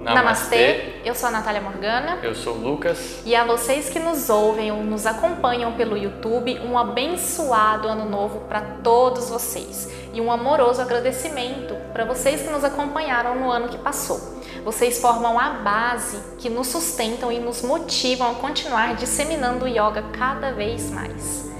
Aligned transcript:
Namastê. 0.00 1.00
Eu 1.04 1.14
sou 1.14 1.30
a 1.30 1.32
Natália 1.32 1.62
Morgana. 1.62 2.18
Eu 2.22 2.34
sou 2.34 2.54
o 2.54 2.58
Lucas. 2.58 3.22
E 3.24 3.34
a 3.34 3.44
vocês 3.44 3.88
que 3.88 3.98
nos 3.98 4.28
ouvem 4.28 4.70
ou 4.70 4.82
nos 4.84 5.06
acompanham 5.06 5.72
pelo 5.72 5.96
YouTube, 5.96 6.60
um 6.60 6.76
abençoado 6.76 7.88
ano 7.88 8.04
novo 8.04 8.40
para 8.40 8.60
todos 8.82 9.30
vocês 9.30 9.90
e 10.12 10.20
um 10.20 10.30
amoroso 10.30 10.82
agradecimento 10.82 11.74
para 11.94 12.04
vocês 12.04 12.42
que 12.42 12.50
nos 12.50 12.62
acompanharam 12.62 13.34
no 13.36 13.50
ano 13.50 13.68
que 13.68 13.78
passou. 13.78 14.41
Vocês 14.64 15.00
formam 15.00 15.38
a 15.38 15.50
base 15.50 16.18
que 16.38 16.48
nos 16.48 16.68
sustentam 16.68 17.32
e 17.32 17.38
nos 17.38 17.62
motivam 17.62 18.30
a 18.30 18.34
continuar 18.34 18.94
disseminando 18.94 19.64
o 19.64 19.68
yoga 19.68 20.04
cada 20.12 20.52
vez 20.52 20.90
mais. 20.90 21.50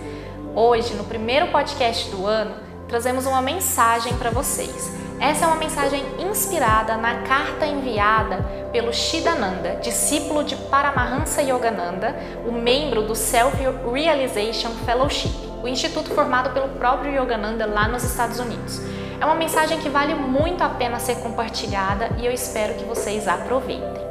Hoje, 0.55 0.95
no 0.95 1.05
primeiro 1.05 1.49
podcast 1.49 2.11
do 2.11 2.27
ano, 2.27 2.55
trazemos 2.89 3.27
uma 3.27 3.43
mensagem 3.43 4.17
para 4.19 4.31
vocês 4.31 5.03
essa 5.23 5.45
é 5.45 5.47
uma 5.47 5.55
mensagem 5.55 6.03
inspirada 6.19 6.97
na 6.97 7.23
carta 7.23 7.65
enviada 7.65 8.39
pelo 8.73 8.93
Shidananda, 8.93 9.77
discípulo 9.81 10.43
de 10.43 10.57
Paramahansa 10.57 11.41
Yogananda, 11.43 12.17
o 12.45 12.51
membro 12.51 13.03
do 13.03 13.15
Self 13.15 13.57
Realization 13.93 14.71
Fellowship, 14.85 15.31
o 15.63 15.69
instituto 15.69 16.13
formado 16.13 16.51
pelo 16.51 16.71
próprio 16.71 17.15
Yogananda 17.15 17.67
lá 17.67 17.87
nos 17.87 18.03
Estados 18.03 18.41
Unidos. 18.41 18.81
É 19.23 19.25
uma 19.25 19.37
mensagem 19.37 19.79
que 19.79 19.89
vale 19.89 20.17
muito 20.17 20.65
a 20.65 20.69
pena 20.69 20.99
ser 20.99 21.19
compartilhada 21.19 22.11
e 22.19 22.27
eu 22.27 22.33
espero 22.33 22.75
que 22.75 22.83
vocês 22.83 23.29
aproveitem. 23.29 24.03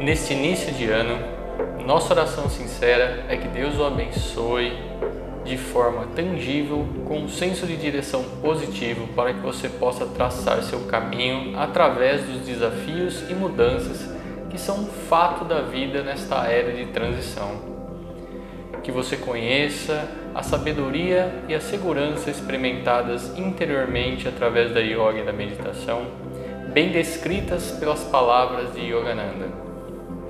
Neste 0.00 0.32
início 0.32 0.74
de 0.74 0.90
ano, 0.90 1.16
nossa 1.86 2.12
oração 2.12 2.50
sincera 2.50 3.24
é 3.28 3.36
que 3.36 3.46
Deus 3.46 3.78
o 3.78 3.84
abençoe 3.84 4.76
de 5.44 5.56
forma 5.56 6.08
tangível, 6.16 6.84
com 7.06 7.20
um 7.20 7.28
senso 7.28 7.68
de 7.68 7.76
direção 7.76 8.24
positivo 8.42 9.06
para 9.14 9.32
que 9.32 9.38
você 9.38 9.68
possa 9.68 10.06
traçar 10.06 10.60
seu 10.64 10.80
caminho 10.88 11.56
através 11.56 12.24
dos 12.24 12.40
desafios 12.40 13.22
e 13.30 13.34
mudanças 13.34 14.10
que 14.50 14.58
são 14.58 14.80
um 14.80 14.86
fato 14.86 15.44
da 15.44 15.60
vida 15.60 16.02
nesta 16.02 16.48
era 16.48 16.72
de 16.72 16.86
transição. 16.86 17.71
Que 18.82 18.90
você 18.90 19.16
conheça 19.16 20.08
a 20.34 20.42
sabedoria 20.42 21.32
e 21.48 21.54
a 21.54 21.60
segurança 21.60 22.30
experimentadas 22.30 23.36
interiormente 23.38 24.28
através 24.28 24.72
da 24.72 24.80
yoga 24.80 25.20
e 25.20 25.24
da 25.24 25.32
meditação, 25.32 26.06
bem 26.72 26.90
descritas 26.90 27.70
pelas 27.72 28.02
palavras 28.04 28.72
de 28.74 28.80
Yogananda. 28.80 29.48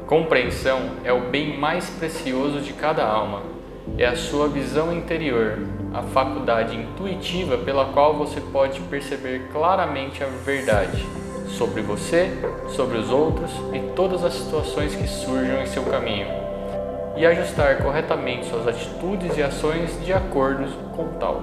Compreensão 0.07 0.91
é 1.05 1.13
o 1.13 1.31
bem 1.31 1.57
mais 1.57 1.89
precioso 1.91 2.61
de 2.61 2.73
cada 2.73 3.05
alma 3.05 3.53
é 3.99 4.07
a 4.07 4.17
sua 4.17 4.49
visão 4.49 4.93
interior, 4.93 5.59
a 5.93 6.03
faculdade 6.03 6.77
intuitiva 6.77 7.59
pela 7.59 7.87
qual 7.87 8.15
você 8.15 8.41
pode 8.41 8.81
perceber 8.83 9.49
claramente 9.53 10.23
a 10.23 10.27
verdade 10.27 11.05
sobre 11.49 11.83
você, 11.83 12.31
sobre 12.69 12.97
os 12.97 13.11
outros 13.11 13.51
e 13.73 13.81
todas 13.95 14.25
as 14.25 14.35
situações 14.35 14.95
que 14.95 15.07
surjam 15.07 15.61
em 15.61 15.67
seu 15.67 15.83
caminho, 15.83 16.27
e 17.17 17.27
ajustar 17.27 17.79
corretamente 17.83 18.47
suas 18.47 18.67
atitudes 18.67 19.37
e 19.37 19.43
ações 19.43 19.99
de 20.05 20.13
acordo 20.13 20.65
com 20.95 21.09
tal. 21.19 21.43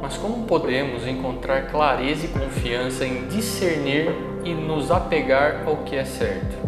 Mas 0.00 0.16
como 0.16 0.46
podemos 0.46 1.06
encontrar 1.06 1.70
clareza 1.70 2.26
e 2.26 2.28
confiança 2.28 3.06
em 3.06 3.26
discernir 3.28 4.10
e 4.44 4.52
nos 4.52 4.90
apegar 4.90 5.62
ao 5.66 5.78
que 5.78 5.96
é 5.96 6.04
certo? 6.04 6.64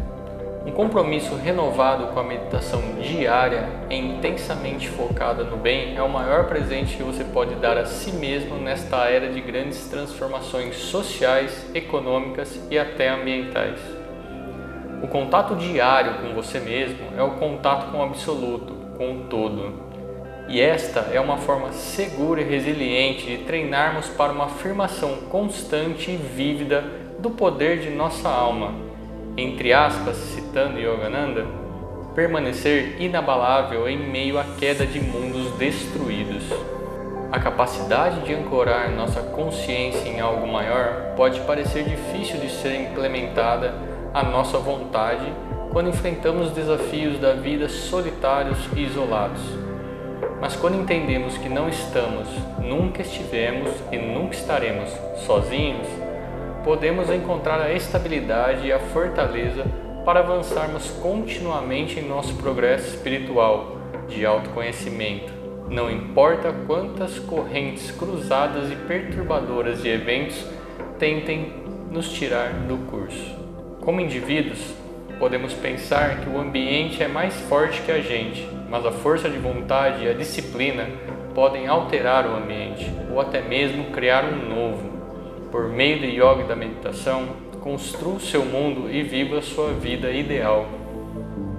Um 0.67 0.73
compromisso 0.73 1.37
renovado 1.37 2.09
com 2.09 2.19
a 2.19 2.25
meditação 2.25 2.83
diária 3.01 3.69
e 3.89 3.97
intensamente 3.97 4.89
focada 4.89 5.45
no 5.45 5.57
bem 5.57 5.97
é 5.97 6.03
o 6.03 6.09
maior 6.09 6.49
presente 6.49 6.97
que 6.97 7.05
você 7.05 7.23
pode 7.23 7.55
dar 7.55 7.79
a 7.79 7.87
si 7.87 8.11
mesmo 8.11 8.57
nesta 8.57 9.05
era 9.05 9.31
de 9.31 9.41
grandes 9.41 9.87
transformações 9.89 10.77
sociais, 10.77 11.67
econômicas 11.73 12.59
e 12.69 12.77
até 12.77 13.11
ambientais. 13.11 14.06
O 15.03 15.09
contato 15.09 15.55
diário 15.55 16.15
com 16.23 16.35
você 16.35 16.59
mesmo 16.59 17.07
é 17.17 17.23
o 17.23 17.33
contato 17.33 17.91
com 17.91 17.99
o 17.99 18.03
absoluto, 18.03 18.73
com 18.97 19.13
o 19.13 19.25
todo. 19.25 19.87
E 20.49 20.61
esta 20.61 21.01
é 21.13 21.21
uma 21.21 21.37
forma 21.39 21.73
segura 21.73 22.41
e 22.41 22.45
resiliente 22.45 23.27
de 23.27 23.39
treinarmos 23.39 24.09
para 24.09 24.33
uma 24.33 24.45
afirmação 24.45 25.17
constante 25.31 26.11
e 26.11 26.17
vívida 26.17 26.85
do 27.19 27.31
poder 27.31 27.81
de 27.81 27.91
nossa 27.91 28.29
alma 28.29 28.87
entre 29.37 29.73
aspas, 29.73 30.17
citando 30.17 30.81
Yogananda, 30.81 31.45
permanecer 32.15 32.97
inabalável 32.99 33.87
em 33.87 33.99
meio 33.99 34.39
à 34.39 34.45
queda 34.59 34.87
de 34.87 34.99
mundos 34.99 35.53
destruídos. 35.59 36.45
A 37.31 37.39
capacidade 37.39 38.21
de 38.21 38.33
ancorar 38.33 38.91
nossa 38.91 39.21
consciência 39.21 40.09
em 40.09 40.21
algo 40.21 40.47
maior 40.47 41.13
pode 41.17 41.41
parecer 41.41 41.85
difícil 41.85 42.41
de 42.41 42.49
ser 42.49 42.81
implementada 42.81 43.75
à 44.17 44.23
nossa 44.23 44.57
vontade 44.57 45.31
quando 45.71 45.91
enfrentamos 45.91 46.51
desafios 46.53 47.19
da 47.19 47.35
vida 47.35 47.69
solitários 47.69 48.59
e 48.75 48.85
isolados. 48.85 49.43
Mas 50.41 50.57
quando 50.57 50.81
entendemos 50.81 51.37
que 51.37 51.51
não 51.51 51.69
estamos, 51.69 52.27
nunca 52.59 53.03
estivemos 53.03 53.71
e 53.93 53.99
nunca 53.99 54.35
estaremos 54.35 54.89
sozinhos, 55.27 55.87
podemos 56.65 57.11
encontrar 57.11 57.61
a 57.61 57.75
estabilidade 57.75 58.67
e 58.67 58.73
a 58.73 58.79
fortaleza 58.79 59.67
para 60.03 60.21
avançarmos 60.21 60.89
continuamente 61.03 62.01
em 62.01 62.09
nosso 62.09 62.37
progresso 62.37 62.95
espiritual 62.95 63.77
de 64.09 64.25
autoconhecimento. 64.25 65.31
Não 65.69 65.91
importa 65.91 66.55
quantas 66.67 67.19
correntes 67.19 67.91
cruzadas 67.91 68.73
e 68.73 68.77
perturbadoras 68.77 69.83
de 69.83 69.91
eventos 69.91 70.43
tentem 70.99 71.53
nos 71.91 72.11
tirar 72.11 72.55
do 72.67 72.79
curso. 72.91 73.46
Como 73.87 74.01
indivíduos, 74.01 74.59
podemos 75.17 75.55
pensar 75.55 76.19
que 76.19 76.29
o 76.29 76.41
ambiente 76.41 77.01
é 77.05 77.07
mais 77.07 77.33
forte 77.43 77.81
que 77.83 77.93
a 77.93 78.01
gente, 78.01 78.45
mas 78.69 78.85
a 78.85 78.91
força 78.91 79.31
de 79.31 79.39
vontade 79.39 80.05
e 80.05 80.09
a 80.09 80.13
disciplina 80.13 80.89
podem 81.37 81.69
alterar 81.69 82.27
o 82.27 82.35
ambiente 82.35 82.91
ou 83.09 83.21
até 83.21 83.41
mesmo 83.41 83.93
criar 83.93 84.25
um 84.25 84.49
novo 84.49 84.91
por 85.53 85.69
meio 85.69 86.01
do 86.01 86.05
yoga 86.05 86.43
e 86.43 86.49
da 86.49 86.57
meditação, 86.57 87.29
construa 87.61 88.17
o 88.17 88.21
seu 88.21 88.45
mundo 88.45 88.91
e 88.91 89.05
viva 89.05 89.39
a 89.39 89.43
sua 89.43 89.73
vida 89.73 90.11
ideal. 90.11 90.67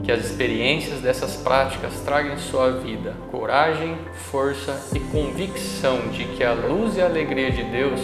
Que 0.04 0.12
as 0.12 0.26
experiências 0.26 1.00
dessas 1.00 1.38
práticas 1.38 2.02
tragam 2.02 2.34
em 2.34 2.40
sua 2.40 2.72
vida 2.72 3.14
coragem, 3.32 3.96
força 4.30 4.90
e 4.94 5.00
convicção 5.00 6.10
de 6.12 6.26
que 6.26 6.44
a 6.44 6.52
luz 6.52 6.98
e 6.98 7.02
a 7.02 7.06
alegria 7.06 7.52
de 7.52 7.64
Deus 7.64 8.02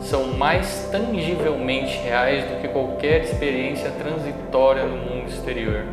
são 0.00 0.28
mais 0.34 0.88
tangivelmente 0.90 1.96
reais 1.98 2.44
do 2.44 2.60
que 2.60 2.68
qualquer 2.68 3.22
experiência 3.22 3.90
transitória 3.90 4.84
no 4.84 4.96
mundo 4.96 5.28
exterior 5.28 5.84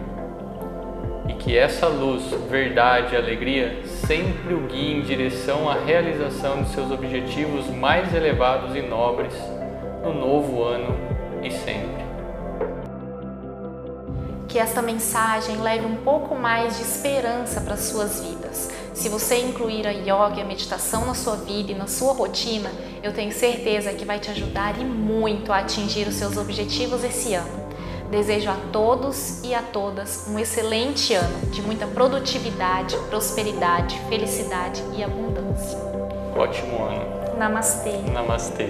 e 1.27 1.33
que 1.33 1.57
essa 1.57 1.87
luz, 1.87 2.23
verdade 2.49 3.13
e 3.13 3.17
alegria 3.17 3.81
sempre 3.85 4.53
o 4.53 4.61
guie 4.61 4.93
em 4.93 5.01
direção 5.01 5.69
à 5.69 5.73
realização 5.73 6.63
de 6.63 6.69
seus 6.69 6.89
objetivos 6.89 7.67
mais 7.69 8.13
elevados 8.13 8.75
e 8.75 8.81
nobres 8.81 9.33
no 10.03 10.13
novo 10.13 10.63
ano 10.63 10.95
e 11.43 11.51
sempre. 11.51 12.06
Que 14.47 14.59
esta 14.59 14.81
mensagem 14.81 15.57
leve 15.57 15.85
um 15.85 15.97
pouco 15.97 16.35
mais 16.35 16.77
de 16.77 16.83
esperança 16.83 17.61
para 17.61 17.73
as 17.73 17.81
suas 17.81 18.21
vidas. 18.21 18.69
Se 18.93 19.09
você 19.09 19.37
incluir 19.37 19.85
a 19.85 19.91
yoga 19.91 20.37
e 20.37 20.41
a 20.41 20.45
meditação 20.45 21.05
na 21.05 21.13
sua 21.13 21.35
vida 21.35 21.71
e 21.71 21.75
na 21.75 21.85
sua 21.85 22.13
rotina, 22.13 22.71
eu 23.03 23.13
tenho 23.13 23.31
certeza 23.31 23.93
que 23.93 24.05
vai 24.05 24.19
te 24.19 24.31
ajudar 24.31 24.79
e 24.79 24.83
muito 24.83 25.53
a 25.53 25.59
atingir 25.59 26.07
os 26.07 26.15
seus 26.15 26.37
objetivos 26.37 27.03
esse 27.03 27.33
ano. 27.35 27.67
Desejo 28.09 28.49
a 28.49 28.57
todos 28.71 29.43
e 29.43 29.53
a 29.53 29.61
todas 29.61 30.27
um 30.29 30.39
excelente 30.39 31.13
ano 31.13 31.51
de 31.51 31.61
muita 31.61 31.85
produtividade, 31.85 32.97
prosperidade, 33.09 33.99
felicidade 34.07 34.81
e 34.95 35.03
abundância. 35.03 35.77
Ótimo 36.35 36.83
ano. 36.85 37.37
Namastê. 37.37 37.97
Namastê. 38.13 38.69